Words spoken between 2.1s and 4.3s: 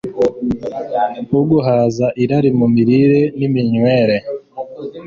irari mu mirire niminywere